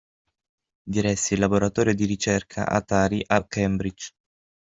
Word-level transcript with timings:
Diresse 0.81 1.35
il 1.35 1.39
laboratorio 1.41 1.93
di 1.93 2.05
ricerca 2.05 2.67
Atari 2.67 3.23
a 3.23 3.45
Cambridge. 3.45 4.11